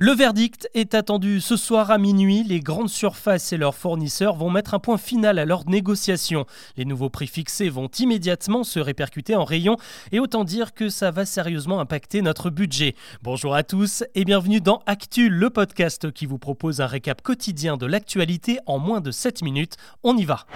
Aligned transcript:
Le 0.00 0.12
verdict 0.12 0.70
est 0.74 0.94
attendu 0.94 1.40
ce 1.40 1.56
soir 1.56 1.90
à 1.90 1.98
minuit. 1.98 2.44
Les 2.44 2.60
grandes 2.60 2.88
surfaces 2.88 3.52
et 3.52 3.56
leurs 3.56 3.74
fournisseurs 3.74 4.36
vont 4.36 4.48
mettre 4.48 4.74
un 4.74 4.78
point 4.78 4.96
final 4.96 5.40
à 5.40 5.44
leurs 5.44 5.68
négociations. 5.68 6.46
Les 6.76 6.84
nouveaux 6.84 7.10
prix 7.10 7.26
fixés 7.26 7.68
vont 7.68 7.90
immédiatement 7.98 8.62
se 8.62 8.78
répercuter 8.78 9.34
en 9.34 9.42
rayon 9.42 9.76
et 10.12 10.20
autant 10.20 10.44
dire 10.44 10.72
que 10.72 10.88
ça 10.88 11.10
va 11.10 11.26
sérieusement 11.26 11.80
impacter 11.80 12.22
notre 12.22 12.48
budget. 12.48 12.94
Bonjour 13.24 13.56
à 13.56 13.64
tous 13.64 14.04
et 14.14 14.24
bienvenue 14.24 14.60
dans 14.60 14.82
Actu, 14.86 15.28
le 15.30 15.50
podcast 15.50 16.12
qui 16.12 16.26
vous 16.26 16.38
propose 16.38 16.80
un 16.80 16.86
récap 16.86 17.20
quotidien 17.20 17.76
de 17.76 17.86
l'actualité 17.86 18.60
en 18.66 18.78
moins 18.78 19.00
de 19.00 19.10
7 19.10 19.42
minutes. 19.42 19.78
On 20.04 20.16
y 20.16 20.24
va. 20.24 20.46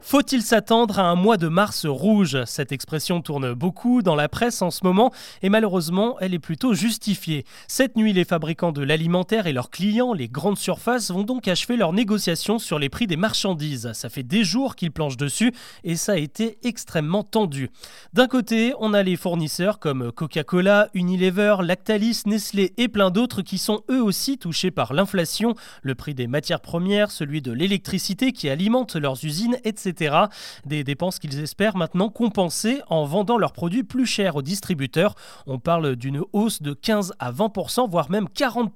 Faut-il 0.00 0.40
s'attendre 0.40 0.98
à 0.98 1.02
un 1.02 1.14
mois 1.14 1.36
de 1.36 1.48
mars 1.48 1.84
rouge? 1.84 2.42
Cette 2.46 2.72
expression 2.72 3.20
tourne 3.20 3.52
beaucoup 3.52 4.00
dans 4.00 4.14
la 4.14 4.30
presse 4.30 4.62
en 4.62 4.70
ce 4.70 4.82
moment 4.84 5.12
et 5.42 5.50
malheureusement 5.50 6.16
elle 6.20 6.32
est 6.32 6.38
plutôt 6.38 6.72
justifiée. 6.72 7.44
Cette 7.66 7.96
nuit, 7.96 8.14
les 8.14 8.24
fabricants 8.24 8.72
l'alimentaire 8.80 9.46
et 9.46 9.52
leurs 9.52 9.70
clients, 9.70 10.12
les 10.12 10.28
grandes 10.28 10.58
surfaces, 10.58 11.10
vont 11.10 11.22
donc 11.22 11.48
achever 11.48 11.76
leurs 11.76 11.92
négociations 11.92 12.58
sur 12.58 12.78
les 12.78 12.88
prix 12.88 13.06
des 13.06 13.16
marchandises. 13.16 13.92
Ça 13.92 14.08
fait 14.08 14.22
des 14.22 14.44
jours 14.44 14.76
qu'ils 14.76 14.92
planchent 14.92 15.16
dessus 15.16 15.52
et 15.84 15.96
ça 15.96 16.12
a 16.12 16.16
été 16.16 16.58
extrêmement 16.62 17.22
tendu. 17.22 17.70
D'un 18.12 18.26
côté, 18.26 18.72
on 18.80 18.94
a 18.94 19.02
les 19.02 19.16
fournisseurs 19.16 19.78
comme 19.78 20.12
Coca-Cola, 20.12 20.88
Unilever, 20.94 21.56
Lactalis, 21.62 22.22
Nestlé 22.26 22.72
et 22.76 22.88
plein 22.88 23.10
d'autres 23.10 23.42
qui 23.42 23.58
sont 23.58 23.82
eux 23.90 24.02
aussi 24.02 24.38
touchés 24.38 24.70
par 24.70 24.92
l'inflation, 24.92 25.54
le 25.82 25.94
prix 25.94 26.14
des 26.14 26.26
matières 26.26 26.60
premières, 26.60 27.10
celui 27.10 27.42
de 27.42 27.52
l'électricité 27.52 28.32
qui 28.32 28.48
alimente 28.48 28.96
leurs 28.96 29.24
usines, 29.24 29.56
etc. 29.64 30.16
Des 30.64 30.84
dépenses 30.84 31.18
qu'ils 31.18 31.38
espèrent 31.40 31.76
maintenant 31.76 32.08
compenser 32.08 32.80
en 32.88 33.04
vendant 33.04 33.38
leurs 33.38 33.52
produits 33.52 33.84
plus 33.84 34.06
chers 34.06 34.36
aux 34.36 34.42
distributeurs. 34.42 35.14
On 35.46 35.58
parle 35.58 35.96
d'une 35.96 36.22
hausse 36.32 36.62
de 36.62 36.72
15 36.72 37.14
à 37.18 37.32
20%, 37.32 37.88
voire 37.88 38.10
même 38.10 38.26
40%. 38.26 38.67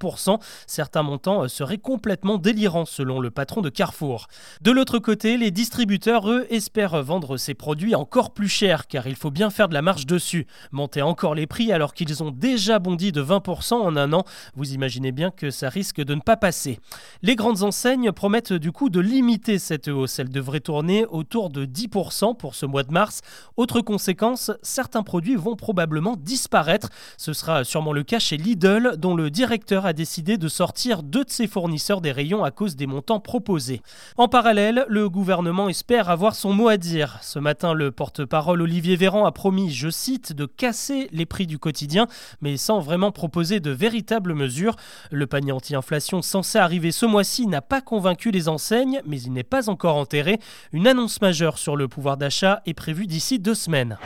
Certains 0.66 1.02
montants 1.02 1.48
seraient 1.48 1.78
complètement 1.78 2.38
délirants 2.38 2.84
selon 2.84 3.20
le 3.20 3.30
patron 3.30 3.60
de 3.60 3.68
Carrefour. 3.68 4.28
De 4.60 4.70
l'autre 4.70 4.98
côté, 4.98 5.36
les 5.36 5.50
distributeurs, 5.50 6.30
eux, 6.30 6.46
espèrent 6.50 7.02
vendre 7.02 7.36
ces 7.36 7.54
produits 7.54 7.94
encore 7.94 8.32
plus 8.32 8.48
chers 8.48 8.86
car 8.86 9.06
il 9.06 9.16
faut 9.16 9.30
bien 9.30 9.50
faire 9.50 9.68
de 9.68 9.74
la 9.74 9.82
marge 9.82 10.06
dessus. 10.06 10.46
Monter 10.70 11.02
encore 11.02 11.34
les 11.34 11.46
prix 11.46 11.72
alors 11.72 11.94
qu'ils 11.94 12.22
ont 12.22 12.30
déjà 12.30 12.78
bondi 12.78 13.12
de 13.12 13.22
20% 13.22 13.74
en 13.74 13.96
un 13.96 14.12
an, 14.12 14.24
vous 14.54 14.72
imaginez 14.72 15.12
bien 15.12 15.30
que 15.30 15.50
ça 15.50 15.68
risque 15.68 16.02
de 16.02 16.14
ne 16.14 16.20
pas 16.20 16.36
passer. 16.36 16.78
Les 17.22 17.36
grandes 17.36 17.62
enseignes 17.62 18.12
promettent 18.12 18.52
du 18.52 18.72
coup 18.72 18.90
de 18.90 19.00
limiter 19.00 19.58
cette 19.58 19.88
hausse. 19.88 20.18
Elle 20.18 20.30
devrait 20.30 20.60
tourner 20.60 21.06
autour 21.06 21.50
de 21.50 21.64
10% 21.64 22.36
pour 22.36 22.54
ce 22.54 22.66
mois 22.66 22.82
de 22.82 22.92
mars. 22.92 23.20
Autre 23.56 23.80
conséquence, 23.80 24.50
certains 24.62 25.02
produits 25.02 25.36
vont 25.36 25.56
probablement 25.56 26.16
disparaître. 26.16 26.88
Ce 27.16 27.32
sera 27.32 27.64
sûrement 27.64 27.92
le 27.92 28.02
cas 28.02 28.18
chez 28.18 28.36
Lidl, 28.36 28.96
dont 28.96 29.14
le 29.14 29.30
directeur 29.30 29.81
a 29.86 29.92
décidé 29.92 30.38
de 30.38 30.48
sortir 30.48 31.02
deux 31.02 31.24
de 31.24 31.30
ses 31.30 31.46
fournisseurs 31.46 32.00
des 32.00 32.12
rayons 32.12 32.44
à 32.44 32.50
cause 32.50 32.76
des 32.76 32.86
montants 32.86 33.20
proposés. 33.20 33.82
En 34.16 34.28
parallèle, 34.28 34.84
le 34.88 35.08
gouvernement 35.08 35.68
espère 35.68 36.10
avoir 36.10 36.34
son 36.34 36.52
mot 36.52 36.68
à 36.68 36.76
dire. 36.76 37.18
Ce 37.22 37.38
matin, 37.38 37.74
le 37.74 37.90
porte-parole 37.90 38.62
Olivier 38.62 38.96
Véran 38.96 39.24
a 39.24 39.32
promis, 39.32 39.70
je 39.70 39.90
cite, 39.90 40.32
de 40.32 40.46
casser 40.46 41.08
les 41.12 41.26
prix 41.26 41.46
du 41.46 41.58
quotidien, 41.58 42.06
mais 42.40 42.56
sans 42.56 42.80
vraiment 42.80 43.12
proposer 43.12 43.60
de 43.60 43.70
véritables 43.70 44.34
mesures. 44.34 44.76
Le 45.10 45.26
panier 45.26 45.52
anti-inflation 45.52 46.22
censé 46.22 46.58
arriver 46.58 46.92
ce 46.92 47.06
mois-ci 47.06 47.46
n'a 47.46 47.62
pas 47.62 47.80
convaincu 47.80 48.30
les 48.30 48.48
enseignes, 48.48 49.00
mais 49.06 49.20
il 49.20 49.32
n'est 49.32 49.42
pas 49.42 49.68
encore 49.68 49.96
enterré. 49.96 50.38
Une 50.72 50.86
annonce 50.86 51.20
majeure 51.20 51.58
sur 51.58 51.76
le 51.76 51.88
pouvoir 51.88 52.16
d'achat 52.16 52.62
est 52.66 52.74
prévue 52.74 53.06
d'ici 53.06 53.38
deux 53.38 53.54
semaines. 53.54 53.98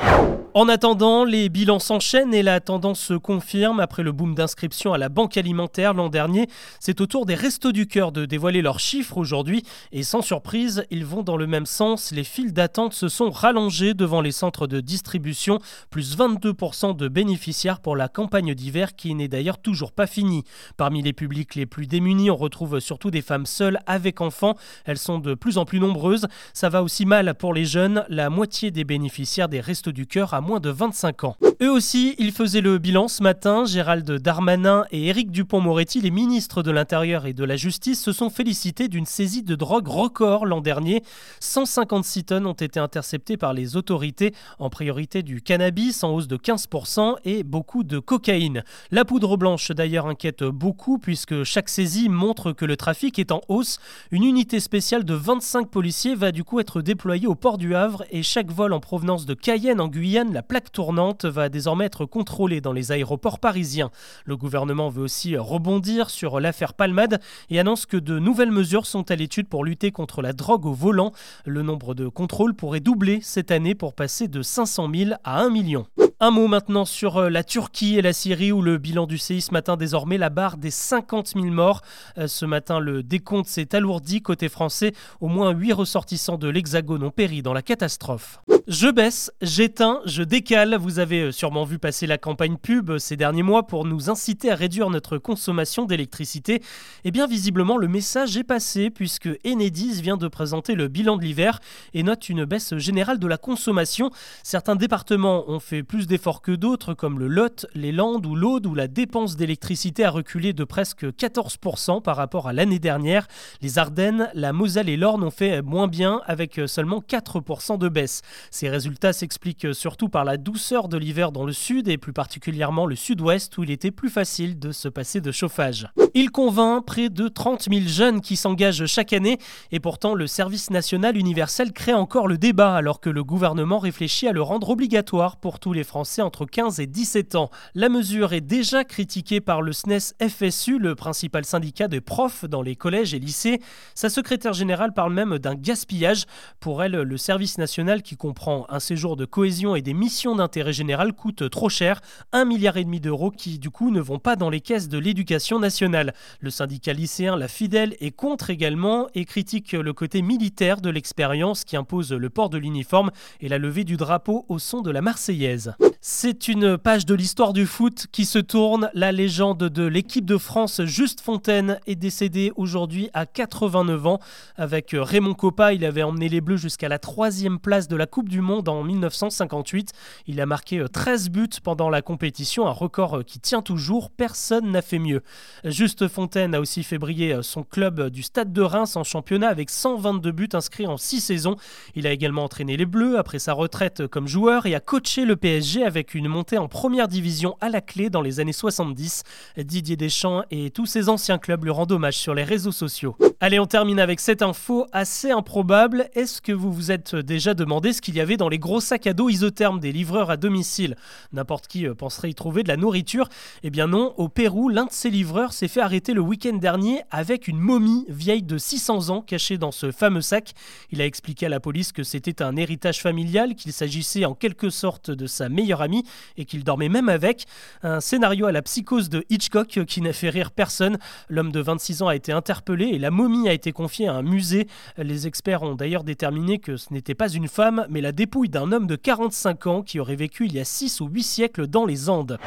En 0.55 0.71
attendant, 0.71 1.25
les 1.25 1.51
bilans 1.51 1.79
s'enchaînent 1.79 2.33
et 2.33 2.43
la 2.43 2.61
tendance 2.61 2.99
se 2.99 3.13
confirme. 3.13 3.79
Après 3.79 4.03
le 4.03 4.13
boom 4.13 4.35
d'inscription 4.35 4.95
à 4.95 4.99
la 4.99 5.11
banque 5.11 5.37
alimentaire 5.37 5.66
l'an 5.95 6.09
dernier, 6.09 6.49
c'est 6.81 7.01
au 7.01 7.07
tour 7.07 7.27
des 7.27 7.35
Restos 7.35 7.73
du 7.73 7.87
Cœur 7.87 8.13
de 8.13 8.25
dévoiler 8.25 8.63
leurs 8.63 8.81
chiffres 8.81 9.19
aujourd'hui. 9.19 9.63
Et 9.93 10.03
sans 10.03 10.23
surprise, 10.23 10.85
ils 10.91 11.05
vont 11.05 11.23
dans 11.23 11.37
le 11.37 11.47
même 11.47 11.67
sens. 11.67 12.13
Les 12.13 12.25
files 12.25 12.53
d'attente 12.53 12.95
se 12.95 13.09
sont 13.09 13.31
rallongées 13.31 13.95
devant 13.95 14.21
les 14.21 14.33
centres 14.33 14.67
de 14.67 14.81
distribution, 14.81 15.59
plus 15.91 16.17
22% 16.17 16.97
de 16.97 17.09
bénéficiaires 17.09 17.81
pour 17.81 17.97
la 17.97 18.09
campagne 18.09 18.55
d'hiver 18.55 18.97
qui 18.97 19.15
n'est 19.15 19.29
d'ailleurs 19.29 19.59
toujours 19.59 19.93
pas 19.93 20.07
finie. 20.07 20.45
Parmi 20.77 21.03
les 21.03 21.13
publics 21.13 21.55
les 21.55 21.67
plus 21.67 21.87
démunis, 21.87 22.31
on 22.31 22.37
retrouve 22.37 22.81
surtout 22.81 23.11
des 23.11 23.23
femmes 23.23 23.47
seules 23.47 23.79
avec 23.87 24.21
enfants. 24.21 24.57
Elles 24.85 24.99
sont 24.99 25.19
de 25.19 25.35
plus 25.35 25.59
en 25.59 25.65
plus 25.65 25.81
nombreuses. 25.81 26.27
Ça 26.53 26.69
va 26.69 26.83
aussi 26.83 27.07
mal 27.07 27.35
pour 27.35 27.55
les 27.55 27.65
jeunes. 27.65 28.05
La 28.09 28.31
moitié 28.31 28.71
des 28.71 28.85
bénéficiaires 28.85 29.49
des 29.49 29.61
Restos 29.61 29.93
du 29.93 30.07
Cœur 30.07 30.35
a 30.35 30.41
moins 30.41 30.61
de 30.61 30.71
25 30.71 31.25
ans. 31.25 31.37
Eux 31.63 31.71
aussi, 31.71 32.15
ils 32.19 32.33
faisaient 32.33 32.61
le 32.61 32.79
bilan 32.79 33.09
ce 33.09 33.23
matin. 33.23 33.65
Gérald 33.65 34.11
Darmanin 34.11 34.85
et 34.91 35.07
Éric 35.07 35.31
Dupont-Moretti, 35.57 36.03
les 36.03 36.11
ministres 36.11 36.63
de 36.63 36.71
l'Intérieur 36.71 37.25
et 37.25 37.33
de 37.33 37.43
la 37.43 37.57
Justice, 37.57 38.03
se 38.03 38.13
sont 38.13 38.29
félicités 38.29 38.89
d'une 38.89 39.07
saisie 39.07 39.43
de 39.43 39.55
drogue 39.55 39.89
record 39.89 40.45
l'an 40.45 40.61
dernier. 40.61 41.03
156 41.41 42.25
tonnes 42.25 42.47
ont 42.47 42.53
été 42.53 42.79
interceptées 42.79 43.39
par 43.39 43.55
les 43.55 43.75
autorités, 43.75 44.35
en 44.59 44.69
priorité 44.69 45.23
du 45.23 45.41
cannabis 45.41 46.05
en 46.05 46.11
hausse 46.11 46.29
de 46.29 46.37
15% 46.37 47.15
et 47.25 47.43
beaucoup 47.43 47.85
de 47.85 47.99
cocaïne. 47.99 48.65
La 48.91 49.07
poudre 49.07 49.39
blanche 49.39 49.71
d'ailleurs 49.71 50.07
inquiète 50.07 50.45
beaucoup 50.45 50.99
puisque 50.99 51.43
chaque 51.45 51.71
saisie 51.71 52.11
montre 52.11 52.53
que 52.53 52.67
le 52.67 52.77
trafic 52.77 53.19
est 53.19 53.33
en 53.33 53.41
hausse. 53.49 53.79
Une 54.11 54.25
unité 54.25 54.61
spéciale 54.61 55.05
de 55.05 55.15
25 55.15 55.71
policiers 55.71 56.15
va 56.15 56.33
du 56.33 56.45
coup 56.45 56.61
être 56.61 56.83
déployée 56.83 57.29
au 57.29 57.35
port 57.35 57.57
du 57.57 57.75
Havre 57.75 58.05
et 58.11 58.23
chaque 58.23 58.51
vol 58.51 58.75
en 58.75 58.81
provenance 58.81 59.25
de 59.25 59.33
Cayenne 59.33 59.81
en 59.81 59.89
Guyane 59.89 60.35
la 60.35 60.43
plaque 60.43 60.71
tournante 60.71 61.25
va 61.25 61.49
désormais 61.49 61.87
être 61.87 62.05
contrôlée 62.05 62.61
dans 62.61 62.75
les 62.75 62.93
aéroports 62.93 63.39
parisiens. 63.39 63.91
Le 64.27 64.37
gouvernement 64.37 64.91
veut 64.91 65.03
aussi 65.03 65.36
rebondir 65.39 66.11
sur 66.11 66.41
l'affaire 66.41 66.75
Palmade 66.75 67.21
et 67.51 67.59
annonce 67.59 67.87
que 67.87 67.97
de 67.97 68.19
nouvelles 68.19 68.51
mesures 68.51 68.87
sont 68.87 69.11
à 69.11 69.17
l'étude 69.17 69.49
pour 69.49 69.65
lutter 69.65 69.91
contre 69.91 70.23
la 70.23 70.33
drogue 70.33 70.67
au 70.67 70.73
volant. 70.73 71.13
Le 71.45 71.63
nombre 71.63 71.95
de 71.95 72.09
contrôles 72.09 72.55
pourrait 72.55 72.81
doubler 72.81 73.21
cette 73.23 73.51
année 73.51 73.75
pour 73.75 73.95
passer 73.95 74.29
de 74.29 74.43
500 74.43 74.91
000 74.95 75.11
à 75.25 75.41
1 75.41 75.51
million. 75.51 75.87
Un 76.19 76.31
mot 76.31 76.49
maintenant 76.49 76.87
sur 76.87 77.19
euh, 77.19 77.29
la 77.29 77.45
Turquie 77.45 77.99
et 77.99 78.03
la 78.03 78.15
Syrie 78.15 78.51
où 78.51 78.63
le 78.63 78.79
bilan 78.79 79.07
du 79.07 79.19
séisme 79.19 79.55
atteint 79.55 79.77
désormais 79.77 80.17
la 80.17 80.31
barre 80.31 80.57
des 80.57 80.71
50 80.71 81.35
000 81.35 81.49
morts. 81.49 81.83
Euh, 82.17 82.27
ce 82.27 82.47
matin, 82.47 82.81
le 82.81 83.03
décompte 83.03 83.49
s'est 83.49 83.75
alourdi 83.75 84.23
côté 84.23 84.49
français. 84.49 84.95
Au 85.21 85.29
moins 85.29 85.51
8 85.51 85.75
ressortissants 85.75 86.39
de 86.39 86.49
l'Hexagone 86.49 87.03
ont 87.03 87.11
péri 87.11 87.43
dans 87.43 87.53
la 87.53 87.61
catastrophe. 87.61 88.41
Je 88.67 88.89
baisse, 88.89 89.31
j'éteins, 89.43 90.01
je 90.07 90.23
décale. 90.23 90.77
Vous 90.77 91.01
avez 91.01 91.21
euh, 91.21 91.33
sûrement 91.33 91.65
vu 91.65 91.79
passer 91.79 92.07
la 92.07 92.17
campagne 92.17 92.57
pub 92.57 92.97
ces 92.97 93.19
derniers 93.19 93.43
mois 93.43 93.67
pour 93.67 93.85
nous 93.85 94.09
inciter 94.09 94.51
à 94.51 94.55
réduire 94.55 94.89
notre 94.89 95.19
consommation 95.19 95.85
d'électricité. 95.85 96.63
Eh 97.05 97.11
bien, 97.11 97.27
visiblement, 97.27 97.77
le 97.77 97.89
message 97.89 98.39
est 98.39 98.43
passé 98.43 98.89
puisque 98.89 99.29
Enedis 99.47 100.01
vient 100.01 100.17
de 100.17 100.29
présenter 100.29 100.77
le 100.77 100.89
bilan 100.89 101.19
de 101.19 101.25
l'hiver 101.25 101.61
et 101.93 102.03
note 102.03 102.31
une 102.31 102.47
baisse 102.47 102.75
générale 102.79 103.19
de 103.19 103.27
la 103.27 103.37
consommation. 103.37 104.11
Certains 104.43 104.77
départements 104.77 105.45
ont 105.51 105.61
fait 105.61 105.83
plus 105.83 106.06
d'efforts 106.07 106.43
que 106.43 106.53
d'autres, 106.53 106.95
comme 106.95 107.19
le 107.19 107.29
Lot, 107.29 107.67
les 107.75 107.93
Landes 107.93 108.27
ou 108.27 108.35
l'Aude, 108.35 108.67
où 108.67 108.75
la 108.75 108.89
dépense 108.89 109.37
d'électricité 109.37 110.05
a 110.05 110.11
reculé 110.11 110.53
de 110.53 110.65
presque 110.65 111.05
14% 111.05 112.03
par 112.03 112.17
rapport 112.17 112.49
à 112.49 112.53
l'année 112.53 112.79
dernière. 112.79 113.27
Les 113.63 113.79
Ardennes, 113.79 114.29
la 114.35 114.53
Moselle 114.53 114.89
et 114.89 114.97
l'Orne 114.97 115.23
ont 115.23 115.31
fait 115.31 115.63
moins 115.63 115.89
bien, 115.89 116.23
avec 116.27 116.61
seulement 116.67 117.01
4% 117.01 117.79
de 117.79 117.89
baisse. 117.89 118.23
Ces 118.51 118.69
résultats 118.69 119.13
s'expliquent 119.13 119.75
surtout 119.75 120.09
par 120.09 120.25
la 120.25 120.37
douceur 120.37 120.89
de 120.89 120.97
l'hiver 120.97 121.33
dans 121.33 121.45
le 121.45 121.53
sud 121.53 121.89
et 121.89 121.99
plus 121.99 122.13
particulièrement 122.13 122.87
le 122.87 122.97
sud-ouest, 122.97 123.57
où 123.59 123.65
il 123.65 123.71
était 123.71 123.91
plus 123.91 124.11
facile 124.11 124.59
de 124.59 124.73
se 124.73 124.89
passer 124.89 125.21
de 125.21 125.33
chauffage. 125.33 125.89
Il 126.19 126.31
convainc 126.31 126.83
près 126.87 127.11
de 127.11 127.29
30 127.29 127.69
000 127.71 127.83
jeunes 127.89 128.23
qui 128.23 128.37
s'engagent 128.37 128.87
chaque 128.87 129.13
année, 129.13 129.37
et 129.71 129.81
pourtant 129.81 130.15
le 130.15 130.27
service 130.27 130.71
national 130.71 131.15
universel 131.15 131.75
crée 131.75 131.93
encore 131.93 132.27
le 132.27 132.39
débat, 132.39 132.75
alors 132.75 133.01
que 133.01 133.11
le 133.11 133.23
gouvernement 133.23 133.79
réfléchit 133.79 134.27
à 134.27 134.33
le 134.33 134.41
rendre 134.41 134.71
obligatoire 134.71 135.37
pour 135.37 135.61
tous 135.61 135.75
les 135.75 135.85
Français 135.85 136.23
entre 136.23 136.47
15 136.47 136.81
et 136.81 136.87
17 136.87 137.35
ans. 137.35 137.51
La 137.75 137.91
mesure 137.91 138.33
est 138.33 138.41
déjà 138.41 138.83
critiquée 138.83 139.43
par 139.43 139.61
le 139.61 139.75
SNES 139.75 140.15
FSU, 140.27 140.79
le 140.79 140.95
principal 140.95 141.45
syndicat 141.45 141.87
des 141.87 142.01
profs 142.01 142.47
dans 142.47 142.63
les 142.63 142.77
collèges 142.77 143.13
et 143.13 143.19
lycées. 143.19 143.61
Sa 143.95 144.09
secrétaire 144.09 144.55
générale 144.55 144.95
parle 144.95 145.13
même 145.13 145.37
d'un 145.37 145.55
gaspillage. 145.55 146.25
Pour 146.61 146.83
elle, 146.83 146.93
le 146.93 147.17
service 147.19 147.59
national 147.59 148.03
qui 148.03 148.17
comprend 148.17 148.65
un 148.71 148.81
séjour 148.81 149.17
de 149.17 149.27
cohésion 149.27 149.77
et 149.77 149.83
des 149.83 149.93
missions 149.93 150.35
d'intérêt 150.35 150.73
général 150.73 151.13
coûte 151.13 151.51
trop 151.51 151.69
cher, 151.69 152.01
un 152.33 152.47
milliard 152.47 152.79
et 152.79 152.85
demi 152.85 153.01
d'euros 153.01 153.31
qui 153.31 153.59
du 153.59 153.69
coup 153.69 153.91
ne 153.91 154.01
vont 154.01 154.19
pas 154.19 154.37
dans 154.37 154.49
les 154.49 154.63
caisses 154.63 154.89
de 154.89 154.97
l'éducation 154.97 155.59
nationale. 155.59 156.06
Le 156.41 156.51
syndicat 156.51 156.93
lycéen 156.93 157.37
La 157.37 157.49
Fidèle 157.49 157.97
est 158.01 158.11
contre 158.11 158.51
également 158.51 159.09
et 159.15 159.25
critique 159.25 159.73
le 159.73 159.93
côté 159.93 160.23
militaire 160.23 160.81
de 160.81 160.91
l'expérience 160.91 161.65
qui 161.65 161.77
impose 161.77 162.13
le 162.13 162.31
port 162.31 162.51
de 162.51 162.59
l'uniforme 162.59 163.11
et 163.41 163.49
la 163.49 163.59
levée 163.59 163.85
du 163.85 163.97
drapeau 163.97 164.45
au 164.49 164.59
son 164.59 164.81
de 164.83 164.91
la 164.91 165.03
Marseillaise. 165.03 165.75
C'est 166.09 166.47
une 166.47 166.79
page 166.79 167.05
de 167.05 167.15
l'histoire 167.15 167.53
du 167.53 167.67
foot 167.67 168.07
qui 168.13 168.27
se 168.27 168.39
tourne. 168.39 168.91
La 168.95 169.11
légende 169.11 169.65
de 169.65 169.83
l'équipe 169.85 170.25
de 170.25 170.39
France, 170.39 170.85
Juste 170.85 171.21
Fontaine, 171.21 171.81
est 171.89 171.97
décédée 171.97 172.53
aujourd'hui 172.55 173.11
à 173.13 173.27
89 173.27 174.07
ans. 174.07 174.21
Avec 174.57 174.91
Raymond 174.93 175.35
Coppa, 175.35 175.73
il 175.73 175.85
avait 175.85 176.05
emmené 176.05 176.29
les 176.29 176.41
Bleus 176.41 176.59
jusqu'à 176.59 176.89
la 176.89 177.01
troisième 177.01 177.59
place 177.59 177.89
de 177.89 177.97
la 177.97 178.07
Coupe 178.07 178.29
du 178.29 178.41
Monde 178.41 178.69
en 178.69 178.85
1958. 178.85 179.91
Il 180.29 180.41
a 180.41 180.47
marqué 180.47 180.85
13 180.91 181.31
buts 181.31 181.49
pendant 181.63 181.91
la 181.91 182.03
compétition, 182.03 182.69
un 182.69 182.73
record 182.73 183.25
qui 183.25 183.41
tient 183.41 183.63
toujours. 183.63 184.11
Personne 184.11 184.71
n'a 184.71 184.83
fait 184.83 185.01
mieux. 185.01 185.23
Juste 185.65 185.96
Fontaine 186.09 186.55
a 186.55 186.61
aussi 186.61 186.83
fait 186.83 186.99
briller 186.99 187.39
son 187.43 187.63
club 187.63 188.11
du 188.11 188.23
Stade 188.23 188.53
de 188.53 188.63
Reims 188.63 188.97
en 188.97 189.05
championnat 189.05 189.49
avec 189.49 189.71
122 189.71 190.33
buts 190.33 190.49
inscrits 190.53 190.87
en 190.87 190.97
6 190.97 191.21
saisons. 191.21 191.57
Il 191.95 192.07
a 192.07 192.13
également 192.13 192.45
entraîné 192.45 192.77
les 192.77 192.87
Bleus 192.87 193.19
après 193.19 193.39
sa 193.39 193.53
retraite 193.53 194.07
comme 194.07 194.29
joueur 194.29 194.67
et 194.67 194.75
a 194.75 194.81
coaché 194.81 195.25
le 195.25 195.37
PSG 195.37 195.85
avec 195.85 196.15
une 196.15 196.29
montée 196.29 196.59
en 196.59 196.69
première 196.69 197.09
division 197.09 197.57
à 197.61 197.69
la 197.69 197.81
clé 197.81 198.11
dans 198.11 198.23
les 198.23 198.41
années 198.41 198.53
70. 198.53 199.23
Didier 199.59 199.97
Deschamps 199.97 200.43
et 200.51 200.71
tous 200.71 200.87
ses 200.87 201.09
anciens 201.09 201.39
clubs 201.39 201.65
lui 201.65 201.71
rendent 201.71 201.93
hommage 201.93 202.19
sur 202.19 202.35
les 202.35 202.45
réseaux 202.45 202.73
sociaux. 202.73 203.17
Allez, 203.39 203.61
on 203.61 203.67
termine 203.67 204.01
avec 204.01 204.21
cette 204.21 204.41
info 204.41 204.87
assez 204.93 205.31
improbable. 205.31 206.09
Est-ce 206.15 206.41
que 206.41 206.53
vous 206.53 206.73
vous 206.73 206.91
êtes 206.91 207.15
déjà 207.15 207.53
demandé 207.53 207.93
ce 207.93 208.01
qu'il 208.01 208.17
y 208.17 208.21
avait 208.21 208.39
dans 208.39 208.49
les 208.49 208.59
gros 208.59 208.81
sacs 208.81 209.07
à 209.07 209.13
dos 209.13 209.29
isothermes 209.29 209.79
des 209.79 209.93
livreurs 209.93 210.31
à 210.31 210.39
domicile? 210.39 210.97
N'importe 211.33 211.67
qui 211.67 211.87
euh, 211.87 211.95
penserait 211.95 212.31
y 212.31 212.35
trouver 212.35 212.63
de 212.63 212.69
la 212.69 212.79
nourriture. 212.79 213.29
Eh 213.63 213.69
bien 213.69 213.89
non, 213.89 214.15
au 214.17 214.31
Pérou, 214.31 214.71
l'un 214.71 214.87
de 214.87 214.93
ces 214.93 215.11
livreurs 215.11 215.53
s'est 215.53 215.69
arrêter 215.81 216.15
le 216.15 216.21
week-end 216.21 216.57
dernier 216.57 217.03
avec 217.11 217.49
une 217.49 217.59
momie 217.59 218.05
vieille 218.09 218.43
de 218.43 218.59
600 218.59 219.11
ans 219.11 219.23
cachée 219.23 219.59
dans 219.59 219.73
ce 219.73 219.91
fameux 219.91 220.21
sac. 220.21 220.53
Il 220.91 221.01
a 221.01 221.07
expliqué 221.07 221.47
à 221.47 221.49
la 221.49 221.61
police 221.61 221.93
que 221.93 222.03
c'était 222.03 222.43
un 222.43 222.57
héritage 222.57 223.01
familial, 223.01 223.55
qu'il 223.55 223.73
s'agissait 223.73 224.25
en 224.25 224.35
quelque 224.35 224.71
sorte 224.71 225.11
de 225.11 225.27
sa 225.27 225.49
meilleure 225.49 225.83
amie 225.83 226.05
et 226.37 226.45
qu'il 226.45 226.65
dormait 226.65 226.89
même 226.89 227.09
avec. 227.09 227.47
Un 227.83 228.01
scénario 228.01 228.47
à 228.47 228.53
la 228.53 228.63
psychose 228.63 229.09
de 229.09 229.25
Hitchcock 229.31 229.85
qui 229.87 230.01
n'a 230.01 230.13
fait 230.13 230.31
rire 230.31 230.51
personne. 230.51 230.99
L'homme 231.29 231.53
de 231.53 231.61
26 231.61 232.03
ans 232.03 232.09
a 232.09 232.17
été 232.17 232.33
interpellé 232.33 232.87
et 232.87 232.99
la 232.99 233.11
momie 233.11 233.49
a 233.49 233.53
été 233.53 233.73
confiée 233.73 234.09
à 234.09 234.15
un 234.15 234.23
musée. 234.23 234.67
Les 234.99 235.27
experts 235.27 235.63
ont 235.63 235.75
d'ailleurs 235.75 236.05
déterminé 236.05 236.59
que 236.59 236.77
ce 236.77 236.93
n'était 236.93 237.15
pas 237.15 237.29
une 237.29 237.49
femme, 237.49 237.87
mais 237.91 238.01
la 238.01 238.13
dépouille 238.13 238.49
d'un 238.49 238.73
homme 238.73 238.87
de 238.87 238.97
45 238.97 239.67
ans 239.67 239.83
qui 239.83 240.01
aurait 240.01 240.17
vécu 240.17 240.47
il 240.47 240.55
y 240.55 240.61
a 240.61 240.65
6 240.65 241.01
ou 241.01 241.09
8 241.09 241.23
siècles 241.23 241.67
dans 241.67 241.85
les 241.85 242.09
Andes. 242.09 242.39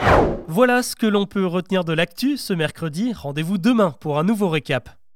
Voilà 0.47 0.81
ce 0.81 0.95
que 0.95 1.05
l'on 1.05 1.25
peut 1.25 1.45
retenir 1.45 1.83
de 1.83 1.93
l'actu 1.93 2.37
ce 2.37 2.53
mercredi. 2.53 3.13
Rendez-vous 3.21 3.57
demain 3.57 3.91
pour 3.99 4.17
un 4.17 4.23
nouveau 4.23 4.47
récap. 4.47 4.98